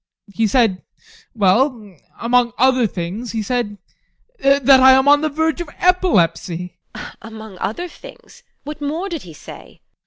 ADOLPH. 0.29 0.35
He 0.37 0.47
said 0.47 0.81
well 1.35 1.95
among 2.19 2.53
other 2.57 2.87
things 2.87 3.33
he 3.33 3.43
said 3.43 3.77
that 4.39 4.67
I 4.79 4.93
am 4.93 5.07
on 5.07 5.21
the 5.21 5.29
verge 5.29 5.61
of 5.61 5.69
epilepsy 5.77 6.79
TEKLA. 6.95 7.13
Among 7.21 7.57
other 7.59 7.87
things? 7.87 8.41
What 8.63 8.81
more 8.81 9.09
did 9.09 9.21
he 9.21 9.33
say? 9.35 9.81